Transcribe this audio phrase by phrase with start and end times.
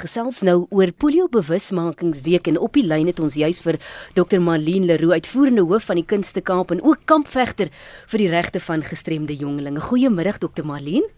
[0.00, 3.78] gesels nou oor polio bewusmakingsweek en op die lyn het ons juis vir
[4.16, 7.72] Dr Marlene Leroux uitvoerende hoof van die Kunste Kaap en ook kampvegter
[8.10, 9.82] vir die regte van gestremde jongelinge.
[9.84, 11.08] Goeiemiddag Dr Marlene.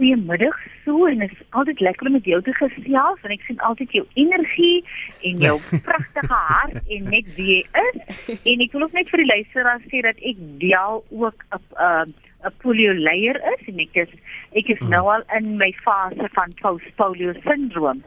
[0.00, 0.56] Goeiemiddag.
[0.84, 3.92] So en dit is altyd lekker om met jou te gesels en ek sien altyd
[3.98, 4.80] jou energie
[5.28, 5.58] en jou
[5.88, 8.00] pragtige hart en net wie jy is.
[8.38, 12.08] En ek wil ook net vir die luisteraars sê dat ek deel ook 'n uh,
[12.44, 14.12] 'n polio leier is en ek is
[14.56, 18.02] ek is nou al in my fase van post-polio syndroom.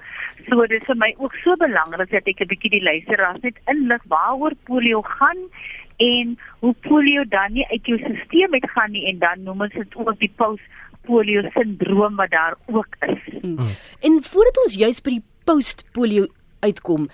[0.49, 3.57] So dit is vir my ook so belangrik dat ek 'n bietjie die luisteraars net
[3.73, 5.39] inlig waaroor polio gaan
[5.97, 9.73] en hoe polio dan nie uit jou stelsel uit gaan nie en dan noem ons
[9.73, 13.23] dit ook die post-polio syndroom wat daar ook is.
[13.41, 13.69] Hmm.
[14.01, 16.27] En voordat ons juis by die post-polio
[16.59, 17.09] uitkom,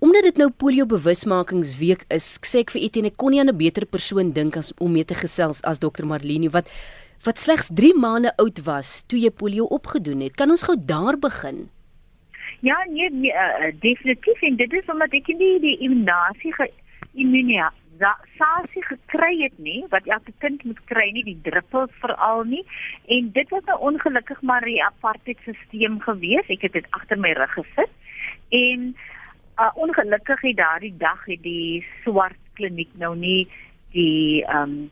[0.00, 3.84] Omdat dit nou polio bewusmakingsweek is, sê ek vir Etienne kon nie aan 'n beter
[3.84, 6.72] persoon dink as om mee te gesels as dokter Marlene wat
[7.24, 10.36] wat slegs 3 maande oud was toe jy polio opgedoen het.
[10.36, 11.68] Kan ons gou daar begin?
[12.60, 16.52] Ja, nee, nee uh, definitief en dit is omdat ek nie die immunasie
[17.12, 17.70] immunia
[18.38, 22.62] sasie gekry het nie wat elke kind moet kry nie die druppels veral nie
[23.08, 27.32] en dit was nou ongelukkig maar 'n apartheid stelsel gewees ek het dit agter my
[27.32, 27.92] rug gesit
[28.48, 28.94] en
[29.60, 33.44] uh, ongelukkig het daardie dag het die swart kliniek nou nie
[33.92, 34.90] die ehm um,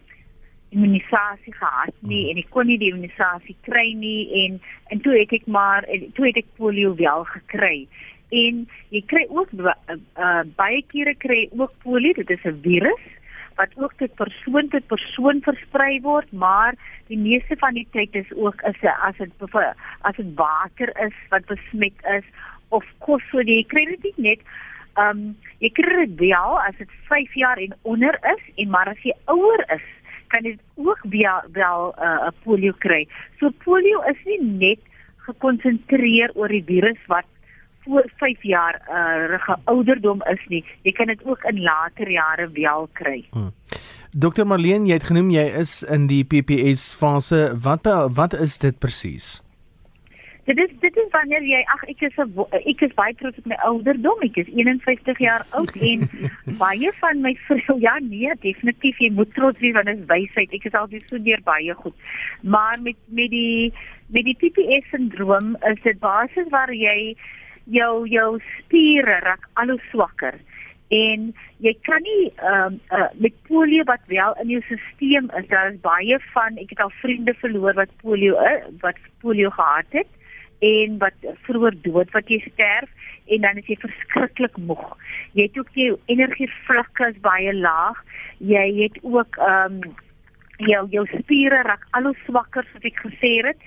[0.68, 4.58] immunisasie gehad nie en ek kon nie die immunisasie kry nie en
[4.92, 7.86] en toe het ek maar toe het ek polio wel gekry.
[8.28, 13.06] En jy kry ook uh, uh, baie kere kry ook polio dit is 'n virus
[13.56, 16.76] wat ook tot persoon tot persoon versprei word maar
[17.08, 19.32] die meeste van die tyd is ook is as dit
[20.02, 22.28] as dit water is wat besmet is
[22.68, 24.40] of kos so jy kry dit net
[24.98, 28.88] ehm um, jy kry dit wel as dit 5 jaar en onder is en maar
[28.88, 29.86] as jy ouer is
[30.28, 33.08] kan jy ook wel wel eh, 'n uh, polio kry.
[33.40, 34.80] So polio is nie net
[35.16, 37.24] gekonsentreer oor die virus wat
[37.84, 40.64] voor 5 jaar uh ouderdom is nie.
[40.82, 43.24] Jy kan dit ook in later jare wel kry.
[43.30, 43.52] Hmm.
[44.12, 47.52] Dr Marlene, jy het genoem jy is in die PPS fase.
[47.54, 49.47] Wat wat is dit presies?
[50.48, 53.48] Dit is dit is wanneer jy ag ek is 'n ek is baie trots op
[53.50, 54.22] my ouderdom.
[54.24, 56.08] Ek is 51 jaar oud en
[56.56, 60.54] baie van my vrou ja nee, definitief jy moet trots wees want dit is wysheid.
[60.56, 61.94] Ek is al die so deur baie goed.
[62.42, 63.72] Maar met met die
[64.08, 67.14] met die PPS sindroom is dit basies waar jy
[67.68, 70.40] jou jou spiere raak al hoe swakker
[70.88, 75.48] en jy kan nie ehm um, uh, met polio wat wel in jou stelsel is
[75.48, 80.00] daar is baie van ek het al vriende verloor wat polio uh, wat polio gehad
[80.00, 80.08] het
[80.58, 82.90] en wat vroeër dood wat jy sterf
[83.28, 84.96] en dan is jy verskriklik moeg.
[85.32, 87.98] Jy het ook jou energievlakke is baie laag.
[88.38, 89.96] Jy het ook ehm um,
[90.58, 93.60] jou jou spiere raak al hoe swakker soos ek gesê het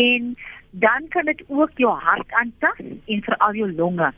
[0.00, 0.32] en
[0.70, 4.10] dan kan dit ook jou hart aantas en veral jou longe.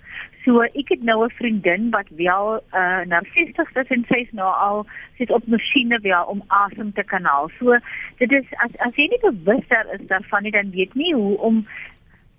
[0.44, 4.52] So ek het nou 'n vriendin wat wel uh na 60 is en sy's nou
[4.54, 4.86] al
[5.18, 7.50] sit op masjiene wel om asem te kan haal.
[7.58, 7.78] So
[8.18, 11.38] dit is as as jy nie bewus daar is daarvan nie dan weet nie hoe
[11.38, 11.66] om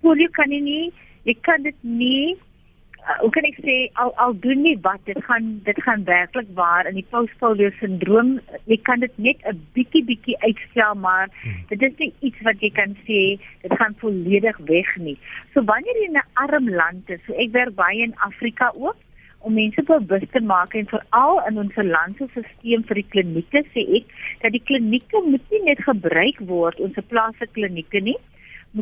[0.02, 0.86] polio kan jy nie
[1.28, 5.20] jy kan dit nie uh, hoe kan ek sê al al doen nie wat dit
[5.28, 8.34] gaan dit gaan werklik waar in die postpolio sindroom
[8.72, 11.62] jy kan dit net 'n bietjie bietjie uitstel maar hmm.
[11.70, 13.20] dit is nie iets wat jy kan sê
[13.62, 15.18] dit gaan volledig weg nie
[15.54, 18.98] so wanneer jy in 'n arm land is so ek werk baie in Afrika ook
[19.42, 23.62] om mense bewus te maak en veral in ons land se stelsel vir die klinieke
[23.74, 28.18] sê ek dat die klinieke moet nie net gebruik word ons plaaslike klinieke nie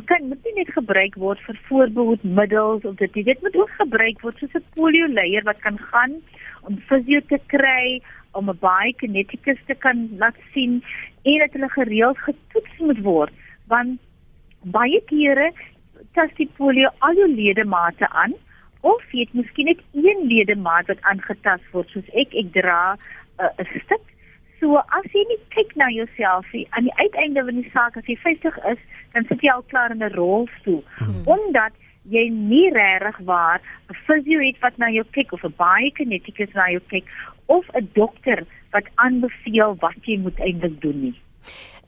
[0.06, 4.38] kan moet nie net gebruik word vir voorbehoedmiddels of dit dit moet ook gebruik word
[4.38, 6.12] soos 'n polio leier wat kan gaan
[6.62, 8.02] om fisio te kry
[8.32, 10.82] om 'n baie kinetikus te kan laat sien
[11.22, 13.32] en dat hulle gereeld getoets moet word
[13.66, 13.98] want
[14.62, 15.50] baie kere
[16.14, 18.34] tas die polio al jou ledemate aan
[18.80, 21.90] of jy het miskien net een ledemaat wat aangetast word.
[21.92, 22.96] Soos ek ek dra
[23.40, 24.04] uh, 'n stuk
[24.60, 28.04] So as jy nie kyk na jouself nie, aan die uiteinde van die saak as
[28.04, 28.80] jy 50 is,
[29.14, 30.84] dan sit jy al klaar in 'n rolstoel.
[30.98, 31.22] Hmm.
[31.24, 31.72] Omdat
[32.08, 36.52] jy nie regtig waar 'n fisio het wat na jou kyk of 'n baie kinetikus
[36.54, 37.04] na jou kyk
[37.46, 41.16] of 'n dokter wat aanbeveel wat jy moet eintlik doen nie.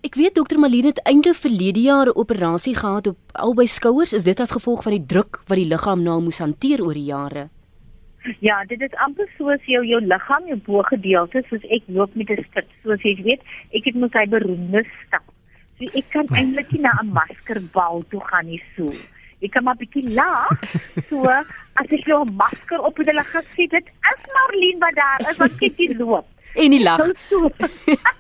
[0.03, 4.13] Ek weet dokter Malene het eintlik verlede jaar 'n operasie gehad op albei skouers.
[4.13, 7.11] Is dit as gevolg van die druk wat die liggaam nou moes hanteer oor die
[7.13, 7.49] jare?
[8.39, 12.45] Ja, dit is amper soos jou jou liggaam, jou bogedeelte, soos ek loop met 'n
[12.51, 13.43] stip, soos jy weet,
[13.75, 15.25] ek het mos hy beroemde stap.
[15.79, 18.91] So ek kan eintlik nie na 'n maskerbal toe gaan nie so.
[19.43, 20.55] Ek kan maar bietjie lag.
[21.09, 25.39] So as ek jou masker op het hulle gesê dit is Marlene wat daar is
[25.39, 26.27] wat kyk jy loop.
[26.55, 27.01] En nie lag.
[27.31, 27.49] So,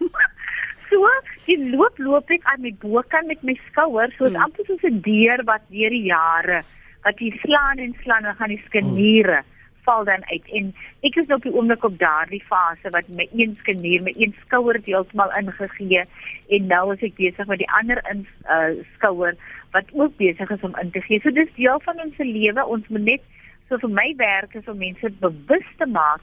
[0.91, 1.09] so
[1.45, 4.43] die loop loop ek aan my bokant met my skouer, so dit hmm.
[4.43, 6.63] amper soos 'n deur wat deur die jare
[7.05, 9.52] wat jy slaan en slaan en gaan die skeniere mm
[9.87, 10.71] val dan uit en
[11.09, 14.79] ek is op die oomblik op daardie fase wat my een skenier, my een skouer
[14.85, 16.05] heeltemal ingegee
[16.49, 19.37] en nou is ek besig met die ander in uh, skouer
[19.73, 21.21] wat ook besig is om in te gee.
[21.25, 22.65] So dis deel van ons se lewe.
[22.67, 23.23] Ons moet net
[23.69, 26.21] so vir my werk is om mense bewus te maak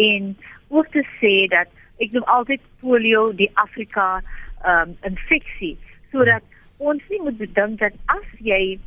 [0.00, 0.36] en
[0.68, 1.70] ook te sê dat
[2.02, 4.22] ek doen altyd polio die Afrika
[4.66, 5.74] um, infeksie
[6.12, 6.46] sodat
[6.78, 8.78] ons nie moet dink dat as jy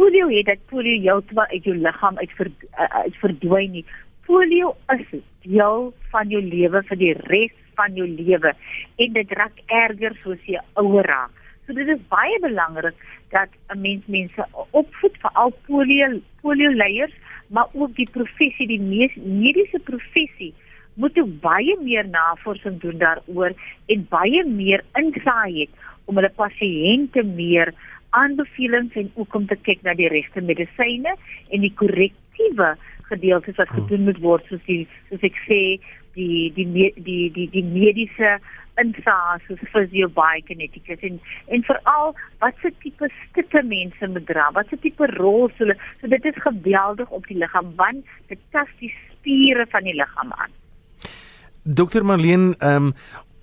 [0.00, 3.84] polio het dat polio heeltemal uit jou liggaam uit ver, uh, uit verdwyn nie.
[4.24, 5.10] Polio is
[5.44, 8.54] deel van jou lewe vir die res van jou lewe
[9.04, 11.34] en dit raak erger soos jy ouer raak.
[11.66, 12.96] So dit is baie belangrik
[13.34, 16.08] dat 'n mens mense opvoed vir al polio
[16.40, 17.12] polio leiers,
[17.48, 20.54] maar ook die professie, die mediese professie
[20.94, 23.52] moet baie meer navorsing doen daaroor
[23.86, 25.70] en baie meer insaai het
[26.06, 27.74] om hulle pasiënte meer
[28.10, 31.14] aanbevelings en ook om te kyk na die regte medisyne
[31.50, 32.74] en die korrektiewe
[33.10, 33.84] gedeeltes wat hmm.
[33.84, 35.60] gedoen moet word soos die soos ek sê
[36.18, 38.38] die die die die die, die mediese
[38.80, 41.18] insaas soos fisiobiokinetikus en
[41.54, 46.10] en veral wat se tipe stikke mense moet dra wat se tipe rol hulle so
[46.14, 50.58] dit is geweldig op die liggaam want dit tas die spiere van die liggaam aan
[51.80, 52.94] Dokter Marlene ehm um,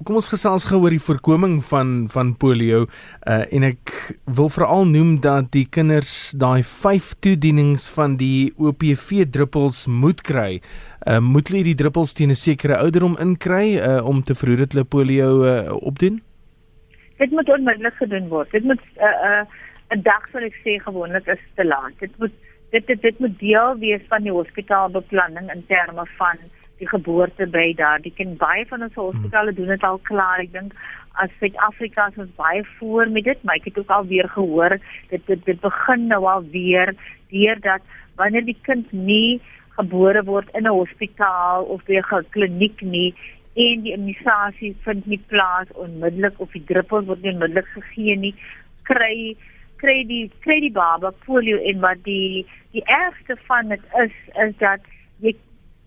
[0.05, 3.94] kom ons gesels gou oor die voorkoming van van polio uh, en ek
[4.38, 10.59] wil veral noem dat die kinders daai 5 toedienings van die OPV druppels moet kry.
[11.07, 14.77] Uh, moet hulle die druppels teen 'n sekere ouderdom inkry uh, om te verhoed dat
[14.77, 16.21] hulle polio uh, opdoen?
[17.17, 18.51] Dit moet onmiddellik gedoen word.
[18.51, 19.41] Dit moet 'n uh,
[19.89, 21.97] 'n uh, dag sal ek sê gewoonlik is te laat.
[21.99, 22.33] Dit moet
[22.71, 26.38] dit dit, dit moet deel wees van die hospitaalbeplanning in terme van
[26.79, 28.01] die geboorte by daar.
[28.01, 30.39] Die kind baie van ons hospitale doen dit al klaar.
[30.44, 30.74] Ek dink
[31.18, 34.77] as Suid-Afrika is ons baie voor met dit, maar ek het ook al weer gehoor
[35.09, 36.94] dit dit, dit begin nou al weer
[37.33, 37.81] deurdat
[38.19, 39.39] wanneer die kind nie
[39.77, 43.13] gebore word in 'n hospitaal of by 'n kliniek nie
[43.56, 48.35] en die immunisasie vind nie plaas onmiddellik of die druppels word nie onmiddellik gegee nie,
[48.83, 49.35] kry
[49.81, 54.15] kry die kry die baba polio en wat die die ergste van dit is
[54.45, 54.81] is dat
[55.25, 55.33] jy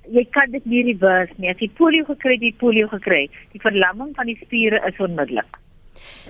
[0.09, 1.51] jy kan dit nie reverse nie.
[1.51, 3.29] As jy polio gekry het, jy polio gekry.
[3.53, 5.59] Die verlamming van die spiere is onmiddellik.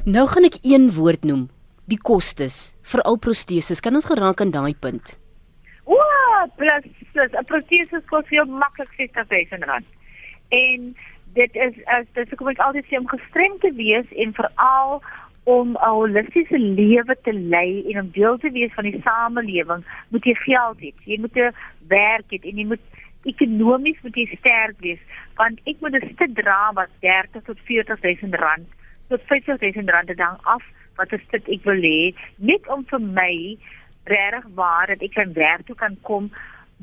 [0.04, 1.48] Nou gaan ek een woord noem,
[1.86, 3.80] die kostes vir al proteses.
[3.80, 5.16] Kan ons geraak aan daai punt?
[5.84, 5.98] O,
[6.56, 9.86] plus plus 'n protese kos jou maklik 60000 rand.
[10.48, 10.94] En
[11.34, 15.02] dit is as dit kom ek altyd sê om gestrem te wees en veral
[15.44, 20.24] om 'n holistiese lewe te lei en om deel te wees van die samelewing, moet
[20.24, 20.92] jy geld hê.
[21.04, 21.54] Jy moet 'n
[21.88, 22.84] werk hê en jy moet
[23.28, 25.00] ekonomies moet jy sterk wees
[25.36, 28.66] want ek moet 'n stuk dra wat 30 tot 40000 rand
[29.08, 30.64] tot 50000 rand dan af
[30.96, 33.56] wat 'n stuk ek wil hê net om vir my
[34.04, 36.30] regtig waar dat ek kan werk toe kan kom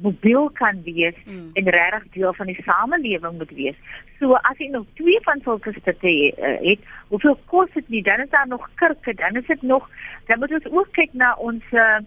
[0.01, 1.49] mobiel kan wees mm.
[1.53, 3.77] en regtig deel van die samelewing moet wees.
[4.19, 8.03] So as jy nog twee van sulke stukke uh, het, hoeveel kos dit nie?
[8.03, 9.89] Dan is daar nog kirke, dan is dit nog
[10.27, 11.99] dan moet ons ook kyk na ons uh,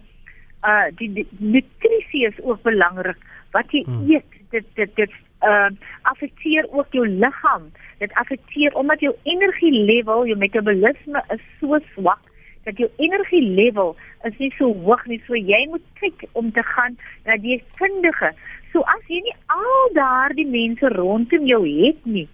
[0.63, 3.17] uh die, die nutrisie is ook belangrik
[3.51, 4.09] wat jy hmm.
[4.09, 5.69] eet dit dit dit uh
[6.01, 7.71] affekteer ook jou liggaam.
[7.99, 12.21] Dit affekteer omdat jou energie level jou metabolisme is so swak
[12.63, 15.21] dat jou energie level is nie so hoog nie.
[15.25, 18.33] So jy moet kyk om te gaan na die kundige
[18.71, 22.27] so as jy nie al daardie mense rondom jou het nie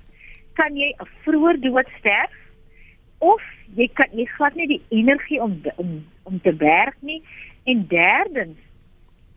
[0.57, 2.33] kan jy 'n vroeër dood sterf
[3.19, 3.41] of
[3.75, 7.21] jy kan jy glad nie die energie om om om te werk nie.
[7.65, 8.57] En derdens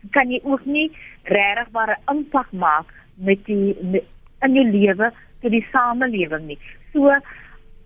[0.09, 0.89] kan jy ook nie
[1.23, 4.05] regtigbare impak maak met die met,
[4.41, 6.59] in jou lewe vir die samelewing nie.
[6.93, 7.13] So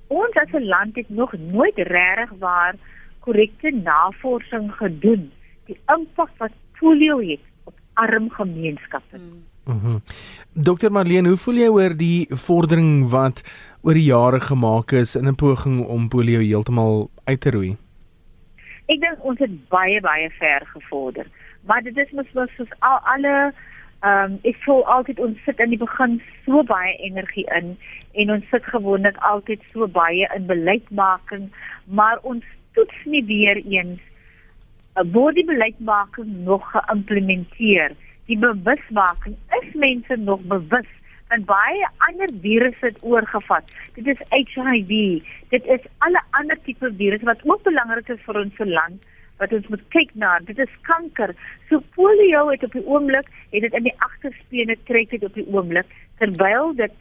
[0.07, 2.75] ons as 'n land het nog nooit regtigbaar
[3.19, 5.31] korrekte navorsing gedoen
[5.65, 9.17] die impak wat polio het op arm gemeenskappe.
[9.17, 9.43] Mhm.
[9.65, 10.01] Mm
[10.53, 13.41] Dokter Marlene, hoe voel jy oor die vordering wat
[13.81, 17.77] oor die jare gemaak is in 'n poging om polio heeltemal uit te roei?
[18.85, 21.25] Ek dink ons het baie baie ver gevorder
[21.65, 23.35] maar dit is mos mos soos al alle
[24.05, 27.77] ehm um, ek voel altyd ons sit in die begin so baie energie in
[28.23, 31.47] en ons sit gewoonlik altyd so baie in beleidsmaking
[31.99, 32.43] maar ons
[32.75, 34.03] toets nie weer eens
[34.95, 37.95] uh, word die beleidsmaking nog geïmplementeer.
[38.29, 40.91] Die bewusmaking is mense nog bewus?
[41.33, 43.71] En baie ander virusse het oorgevat.
[43.97, 48.63] Dit is HIV, dit is alle ander tipe virusse wat ook belangrik is vir ons
[48.63, 50.39] land wat ons moet kyk na.
[50.47, 51.35] Dit is kanker.
[51.69, 55.47] So polio het op die oomblik het dit in die agterspene trek dit op die
[55.51, 55.89] oomblik
[56.19, 56.93] terwyl dit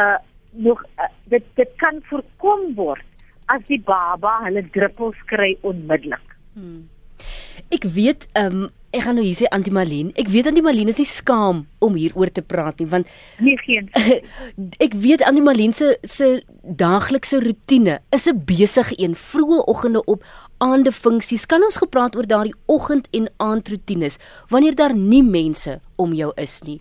[0.00, 0.16] uh
[0.54, 3.02] nog uh, dit dit kan voorkom word
[3.50, 6.36] as die baba hulle druppels kry onmiddellik.
[6.54, 6.86] Hmm.
[7.74, 10.12] Ek weet um ek gaan nou hier sê Antie Malien.
[10.14, 13.10] Ek weet Antie Malien is nie skaam om hieroor te praat nie want
[13.42, 13.90] Nee geen.
[14.86, 16.28] ek weet Antie Malien se se
[16.62, 19.18] daaglikse rotine is 'n besige een.
[19.18, 20.22] Vroeë oggende op,
[20.64, 21.46] aande funksies.
[21.50, 24.18] Kan ons gepraat oor daardie oggend en aandroetines
[24.52, 26.80] wanneer daar nie mense om jou is nie?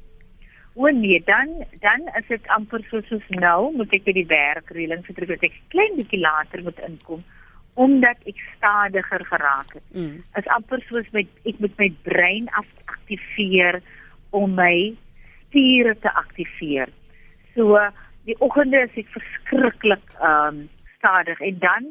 [0.73, 1.51] O nee, dan
[1.83, 5.45] dan is dit amper so soos nou, moet ek by die werk reëling vertrek dat
[5.49, 7.23] ek klein bietjie later moet inkom
[7.73, 9.85] omdat ek stadiger geraak het.
[9.97, 10.19] Mm.
[10.37, 13.79] Is amper soos my ek moet my brein aktiveer
[14.29, 14.93] om my
[15.47, 16.89] spiere te aktiveer.
[17.55, 17.79] So
[18.29, 20.69] die oggende is ek verskriklik ehm um,
[21.03, 21.87] stadig en dan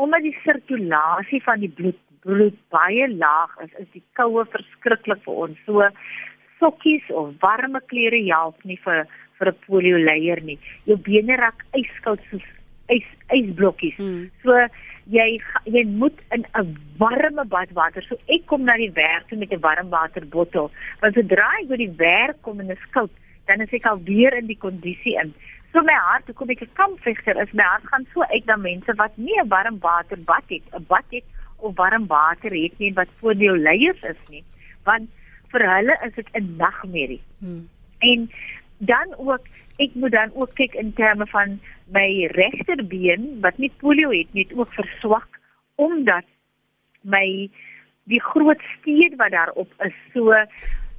[0.00, 5.38] omdat die sirkulasie van die bloed bloed baie laag is, is die koue verskriklik vir
[5.46, 5.60] ons.
[5.64, 5.88] So
[6.60, 9.06] sokkies of warme klere help nie vir
[9.38, 10.58] vir 'n polio leier nie.
[10.84, 12.46] Jou bene raak yskoud soos
[12.92, 13.96] ys ysblokkies.
[13.96, 14.28] Hmm.
[14.42, 14.52] So
[15.08, 18.04] jy jy moet in 'n warme badwater.
[18.08, 20.70] So ek kom na die werk toe met 'n warmwaterbottel.
[21.00, 23.10] Want sodra ek by die werk kom en is koud,
[23.46, 25.34] dan is ek al weer in die kondisie in.
[25.72, 28.94] So my hart, hoekom ek 'n kampvegter is, my hart gaan so uit na mense
[29.02, 31.24] wat nie 'n warmwaterbad het, 'n bad het
[31.58, 34.44] of warm water het nie wat voor jou leiers is nie.
[34.84, 35.08] Want
[35.52, 37.22] vir hulle is dit 'n nagmerrie.
[37.38, 37.68] Hmm.
[37.98, 38.30] En
[38.78, 39.46] dan ook
[39.76, 44.46] ek moet dan ook kyk in terme van my regterbeen wat nie polio het nie,
[44.48, 45.40] het ook verswak
[45.74, 46.24] omdat
[47.00, 47.48] my
[48.04, 50.34] die groot steen wat daarop is so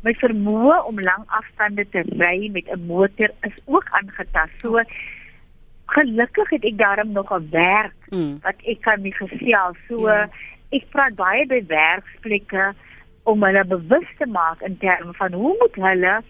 [0.03, 4.53] my vermoë om lang afstande te ry met 'n motor is ook aangetast.
[4.61, 4.81] So
[5.85, 8.39] gelukkig het ek daarom nog 'n werk Mm.
[8.41, 9.77] wat ek kan nie gesels.
[9.87, 10.29] So Ja.
[10.71, 12.73] ek praat baie by werksplekke
[13.23, 16.21] om hulle bewus te maak in terme van hoe moet hulle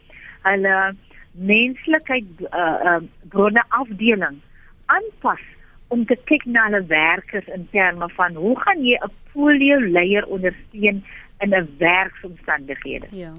[0.41, 0.95] hulle
[1.31, 2.99] menslikheid uh, uh,
[3.29, 4.39] bronne afdeling
[4.85, 5.39] aanpas
[5.87, 10.25] om te kyk na hulle werkers in terme van hoe gaan jy 'n polio leier
[10.25, 11.03] ondersteun
[11.39, 13.07] in 'n werksomstandighede.
[13.11, 13.33] Ja.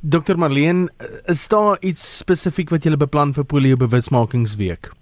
[0.00, 0.90] Dr Marleen,
[1.26, 4.92] is daar iets spesifiek wat jy beplan vir polio bewusmakingsweek?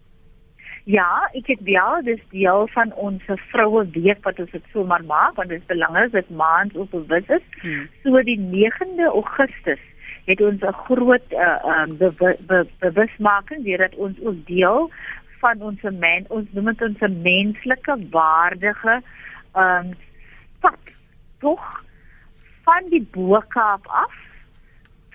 [0.89, 5.37] Ja, ek het wel dis deel van ons vroue week wat ons dit sommer maak
[5.37, 7.45] want dit is belangrik dat maand op bewus is.
[7.61, 7.85] Hmm.
[8.07, 9.83] So die 9de Augustus
[10.31, 12.11] het ons 'n groot uh, um, be
[12.49, 14.91] be bewusmaking deurdat ons ook deel
[15.45, 19.03] van ons men ons noem dit ons menslike waardige
[19.53, 19.95] ehm um,
[20.61, 20.81] pad
[21.45, 21.85] tog
[22.65, 24.25] van die Bo-Kaap af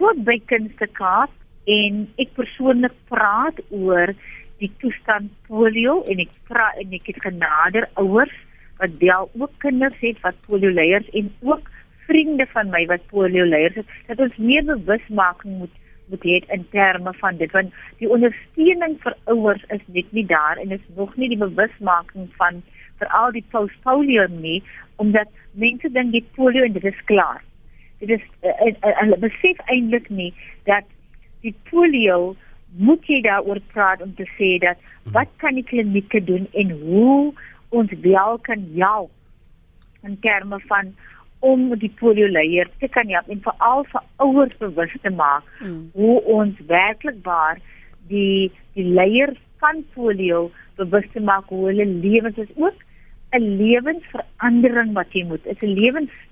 [0.02, 1.34] tot by Kunstekaap
[1.70, 4.14] en ek persoonlik praat oor
[4.62, 8.34] die toestand polio en ek praat en ek het genader ouers
[8.82, 11.70] wat wel ook kinders het wat polio leiers en ook
[12.08, 15.78] vriende van my wat polio leiers is dat ons meer bewusmaking moet
[16.12, 20.58] moet hê in terme van dit want die ondersteuning vir ouers is net nie daar
[20.64, 22.64] en is nog nie die bewusmaking van
[23.04, 24.58] veral die postpolio nie
[25.04, 27.42] omdat mense dink dit polio en dit is klaar.
[28.02, 30.32] Dit is uh, uh, hulle besef eintlik nie
[30.70, 30.88] dat
[31.46, 32.36] die polio
[32.78, 34.80] moet jy daaroor praat om te sê dat
[35.16, 37.34] wat kan die klinieke doen en hoe
[37.70, 39.12] ons wel kan help
[40.08, 40.94] in terme van
[41.42, 45.90] om die polio leier te kan help en veral vir ouers bewus te maak Mm.
[45.94, 47.60] hoe ons werklik waar
[48.10, 52.78] die die leiers van polio bewus te maak hoe hulle lewens is ook
[53.32, 55.44] 'n lewensverandering wat jy moet.
[55.44, 55.74] Dit is 'n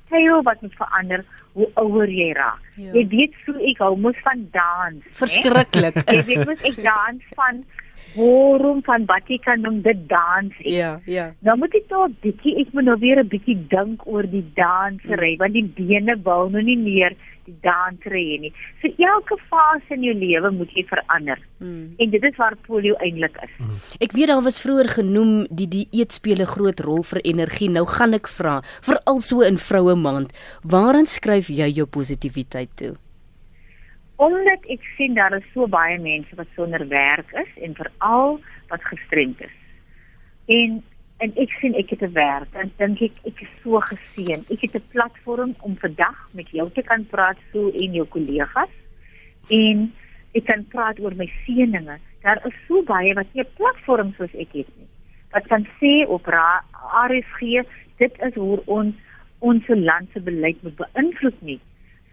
[0.09, 2.61] lewenstyl wat moet verander hoe ouer jy raak.
[2.75, 2.91] Ja.
[2.93, 5.03] Jy weet so ek hou mos van dans.
[5.19, 6.01] Verskriklik.
[6.07, 7.63] Jy weet mos ek dans van
[8.15, 10.53] ballroom van wat jy kan noem dit dans.
[10.59, 11.31] Ek ja, ja.
[11.45, 15.35] Nou moet ek tot bietjie ek moet nou weer 'n bietjie dink oor die dansery
[15.37, 17.15] want die bene wil nou nie meer
[17.49, 18.53] die dansery nie.
[18.81, 21.39] So elke fase in jou lewe moet jy verander.
[21.59, 21.95] Mm.
[21.97, 23.53] En dit is waar polio eintlik is.
[23.99, 27.69] Ek weet daar was vroeër genoem die dieet speel 'n groot rol vir energie.
[27.69, 32.95] Nou gaan ek vra, veral so in vroue maand, waaraan skryf jy jou positiwiteit toe?
[34.19, 38.83] Omdat ek sien daar is so baie mense wat sonder werk is en veral wat
[38.91, 39.57] gestremd is.
[40.59, 40.81] En
[41.19, 44.43] en ek sien ek het 'n werk en dink ek ek is so geseën.
[44.51, 48.71] Ek het 'n platform om vandag met jou te kan praat so en jou kollegas
[49.47, 49.93] en
[50.33, 51.97] ek kan praat oor my seëninge.
[52.21, 54.89] Daar is so baie wat nie 'n platform soos ek het nie.
[55.31, 57.63] Wat kan sê op RSG
[57.97, 58.95] dit is hoe ons
[59.39, 61.59] ons land se beleid moet beïnvloed nie.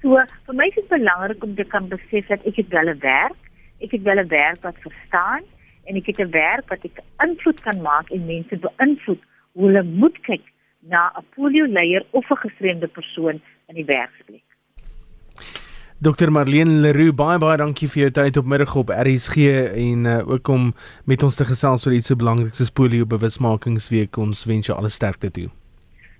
[0.06, 0.14] So
[0.46, 3.40] vir my is dit belangrik om te kan besef dat ek het wel 'n werk,
[3.82, 5.42] ek het wel 'n werk wat verstaan
[5.84, 9.22] en ek het 'n werk wat ek invloed kan maak en mense beïnvloed
[9.54, 10.44] hoe hulle moet kyk
[10.80, 14.46] na 'n polio leier of 'n gestremde persoon in die werksplek.
[15.98, 19.36] Dr Marlene Leroux, baie baie dankie vir jou tyd op middag op RSG
[19.74, 24.16] en uh, ook om met ons te gesels oor iets so belangrik soos polio bewusmakingsweek.
[24.16, 25.50] Ons wens jou alle sterkte toe.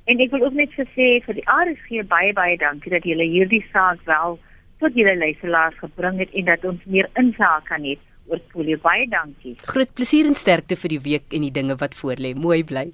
[0.06, 3.26] En ek wil ook net vir sê vir die RSG baie baie dankie dat julle
[3.26, 4.36] hierdie saak wel
[4.82, 7.96] tot julle luisteraars gebring het en dat ons meer insig kan hê
[8.30, 8.78] oor polio.
[8.82, 9.56] Baie dankie.
[9.72, 12.34] Groot plesier en sterkte vir die week en die dinge wat voorlê.
[12.38, 12.90] Mooi bly.